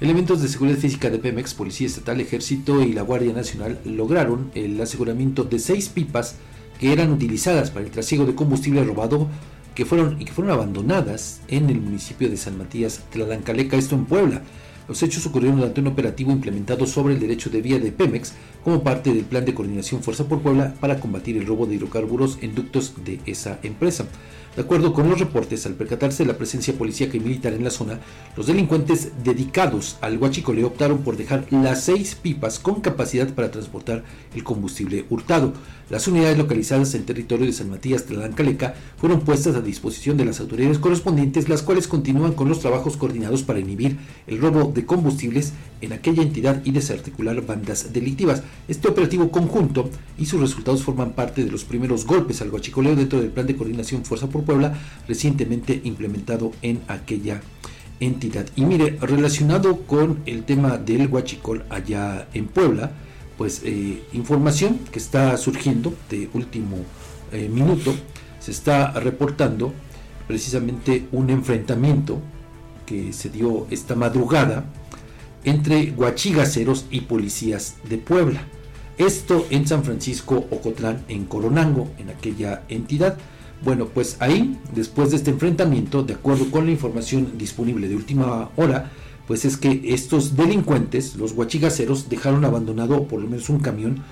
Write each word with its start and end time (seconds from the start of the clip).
Elementos 0.00 0.40
de 0.40 0.48
seguridad 0.48 0.78
física 0.78 1.10
de 1.10 1.18
Pemex, 1.18 1.52
Policía 1.52 1.86
Estatal, 1.86 2.22
Ejército 2.22 2.80
y 2.80 2.94
la 2.94 3.02
Guardia 3.02 3.34
Nacional 3.34 3.78
lograron 3.84 4.50
el 4.54 4.80
aseguramiento 4.80 5.44
de 5.44 5.58
seis 5.58 5.90
pipas 5.90 6.36
que 6.78 6.94
eran 6.94 7.12
utilizadas 7.12 7.70
para 7.70 7.84
el 7.84 7.90
trasiego 7.90 8.24
de 8.24 8.34
combustible 8.34 8.82
robado 8.82 9.28
que 9.74 9.84
fueron, 9.84 10.18
y 10.18 10.24
que 10.24 10.32
fueron 10.32 10.54
abandonadas 10.54 11.42
en 11.48 11.68
el 11.68 11.82
municipio 11.82 12.30
de 12.30 12.38
San 12.38 12.56
Matías 12.56 13.02
Tlalancaleca, 13.10 13.76
esto 13.76 13.94
en 13.94 14.06
Puebla. 14.06 14.40
Los 14.90 15.04
hechos 15.04 15.24
ocurrieron 15.24 15.60
durante 15.60 15.80
un 15.80 15.86
operativo 15.86 16.32
implementado 16.32 16.84
sobre 16.84 17.14
el 17.14 17.20
derecho 17.20 17.48
de 17.48 17.62
vía 17.62 17.78
de 17.78 17.92
Pemex 17.92 18.32
como 18.64 18.82
parte 18.82 19.14
del 19.14 19.24
plan 19.24 19.44
de 19.44 19.54
coordinación 19.54 20.02
Fuerza 20.02 20.24
por 20.24 20.40
Puebla 20.40 20.74
para 20.80 20.98
combatir 20.98 21.36
el 21.36 21.46
robo 21.46 21.64
de 21.64 21.76
hidrocarburos 21.76 22.38
en 22.40 22.56
ductos 22.56 22.94
de 23.04 23.20
esa 23.24 23.60
empresa. 23.62 24.06
De 24.56 24.62
acuerdo 24.62 24.92
con 24.92 25.08
los 25.08 25.20
reportes, 25.20 25.64
al 25.64 25.74
percatarse 25.74 26.24
de 26.24 26.32
la 26.32 26.36
presencia 26.36 26.74
policíaca 26.76 27.16
y 27.16 27.20
militar 27.20 27.52
en 27.52 27.62
la 27.62 27.70
zona, 27.70 28.00
los 28.36 28.48
delincuentes 28.48 29.12
dedicados 29.22 29.96
al 30.00 30.18
huachicoleo 30.18 30.66
optaron 30.66 30.98
por 30.98 31.16
dejar 31.16 31.46
las 31.52 31.84
seis 31.84 32.16
pipas 32.16 32.58
con 32.58 32.80
capacidad 32.80 33.32
para 33.32 33.52
transportar 33.52 34.02
el 34.34 34.42
combustible 34.42 35.04
hurtado. 35.08 35.52
Las 35.88 36.08
unidades 36.08 36.36
localizadas 36.36 36.94
en 36.94 37.06
territorio 37.06 37.46
de 37.46 37.52
San 37.52 37.70
Matías 37.70 38.06
Tlancaleca 38.06 38.74
fueron 38.96 39.20
puestas 39.20 39.54
a 39.54 39.60
disposición 39.60 40.16
de 40.16 40.24
las 40.24 40.40
autoridades 40.40 40.80
correspondientes, 40.80 41.48
las 41.48 41.62
cuales 41.62 41.86
continúan 41.86 42.32
con 42.32 42.48
los 42.48 42.60
trabajos 42.60 42.96
coordinados 42.96 43.44
para 43.44 43.60
inhibir 43.60 43.98
el 44.26 44.40
robo 44.40 44.72
de 44.72 44.79
combustibles 44.84 45.52
en 45.80 45.92
aquella 45.92 46.22
entidad 46.22 46.62
y 46.64 46.72
desarticular 46.72 47.44
bandas 47.46 47.92
delictivas. 47.92 48.42
Este 48.68 48.88
operativo 48.88 49.30
conjunto 49.30 49.90
y 50.18 50.26
sus 50.26 50.40
resultados 50.40 50.82
forman 50.82 51.12
parte 51.12 51.44
de 51.44 51.50
los 51.50 51.64
primeros 51.64 52.04
golpes 52.06 52.42
al 52.42 52.50
huachicoleo 52.50 52.96
dentro 52.96 53.20
del 53.20 53.30
plan 53.30 53.46
de 53.46 53.56
coordinación 53.56 54.04
Fuerza 54.04 54.28
por 54.28 54.44
Puebla 54.44 54.74
recientemente 55.08 55.80
implementado 55.84 56.52
en 56.62 56.80
aquella 56.88 57.40
entidad. 58.00 58.46
Y 58.56 58.64
mire, 58.64 58.98
relacionado 59.00 59.82
con 59.82 60.20
el 60.26 60.44
tema 60.44 60.78
del 60.78 61.06
huachicol 61.06 61.64
allá 61.70 62.28
en 62.34 62.46
Puebla, 62.46 62.92
pues 63.36 63.62
eh, 63.64 64.02
información 64.12 64.80
que 64.90 64.98
está 64.98 65.36
surgiendo 65.36 65.94
de 66.10 66.28
último 66.34 66.78
eh, 67.32 67.48
minuto, 67.48 67.94
se 68.38 68.50
está 68.50 68.90
reportando 68.92 69.72
precisamente 70.26 71.06
un 71.12 71.30
enfrentamiento 71.30 72.20
que 72.90 73.12
se 73.12 73.30
dio 73.30 73.68
esta 73.70 73.94
madrugada 73.94 74.64
entre 75.44 75.92
guachigaceros 75.92 76.86
y 76.90 77.02
policías 77.02 77.76
de 77.88 77.98
Puebla. 77.98 78.42
Esto 78.98 79.46
en 79.50 79.64
San 79.64 79.84
Francisco 79.84 80.44
Ocotlán, 80.50 81.04
en 81.06 81.24
Coronango, 81.26 81.88
en 81.98 82.10
aquella 82.10 82.64
entidad. 82.68 83.16
Bueno, 83.62 83.86
pues 83.86 84.16
ahí, 84.18 84.58
después 84.74 85.12
de 85.12 85.18
este 85.18 85.30
enfrentamiento, 85.30 86.02
de 86.02 86.14
acuerdo 86.14 86.50
con 86.50 86.66
la 86.66 86.72
información 86.72 87.38
disponible 87.38 87.88
de 87.88 87.94
última 87.94 88.50
hora, 88.56 88.90
pues 89.28 89.44
es 89.44 89.56
que 89.56 89.94
estos 89.94 90.36
delincuentes, 90.36 91.14
los 91.14 91.34
guachigaceros, 91.34 92.08
dejaron 92.08 92.44
abandonado 92.44 93.04
por 93.04 93.22
lo 93.22 93.28
menos 93.28 93.48
un 93.50 93.60
camión 93.60 94.02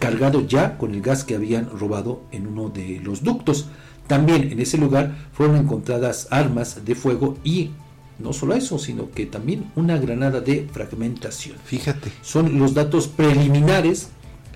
cargado 0.00 0.44
ya 0.44 0.78
con 0.78 0.96
el 0.96 1.00
gas 1.00 1.22
que 1.22 1.36
habían 1.36 1.70
robado 1.70 2.22
en 2.32 2.48
uno 2.48 2.70
de 2.70 3.00
los 3.04 3.22
ductos. 3.22 3.68
También 4.08 4.50
en 4.50 4.58
ese 4.58 4.78
lugar 4.78 5.14
fueron 5.32 5.56
encontradas 5.56 6.26
armas 6.32 6.84
de 6.84 6.96
fuego 6.96 7.38
y 7.44 7.70
no 8.18 8.32
solo 8.32 8.54
eso, 8.54 8.78
sino 8.78 9.10
que 9.10 9.26
también 9.26 9.70
una 9.76 9.98
granada 9.98 10.40
de 10.40 10.68
fragmentación. 10.72 11.56
Fíjate. 11.64 12.10
Son 12.22 12.58
los 12.58 12.74
datos 12.74 13.08
preliminares 13.08 14.08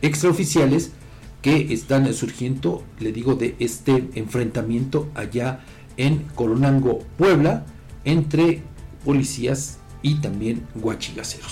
extraoficiales 0.02 0.92
que 1.42 1.72
están 1.72 2.12
surgiendo, 2.12 2.82
le 2.98 3.12
digo, 3.12 3.34
de 3.34 3.56
este 3.58 4.08
enfrentamiento 4.14 5.08
allá 5.14 5.60
en 5.96 6.18
Coronango, 6.34 7.00
Puebla, 7.16 7.64
entre 8.04 8.62
policías 9.04 9.78
y 10.02 10.16
también 10.16 10.66
guachigaceros. 10.74 11.48